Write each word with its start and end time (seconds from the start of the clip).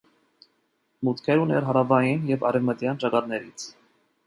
Մուտքեր 1.07 1.43
ուներ 1.43 1.67
հարավային 1.69 2.25
և 2.33 2.49
արևմտյան 2.51 3.01
ճակատներից։ 3.07 3.71